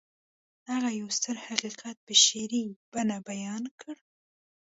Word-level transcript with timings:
هغه 0.71 0.89
يو 0.99 1.07
ستر 1.17 1.35
حقيقت 1.47 1.95
په 2.05 2.13
شعري 2.23 2.63
بڼه 2.91 3.17
بيان 3.29 3.63
کړ. 3.79 3.95